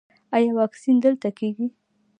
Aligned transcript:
ایا 0.35 0.51
واکسین 0.59 0.95
دلته 1.03 1.29
کیږي؟ 1.39 1.67